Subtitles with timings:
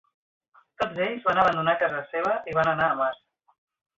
[0.83, 3.23] Tots ells van abandonar casa seva i van anar a Mart.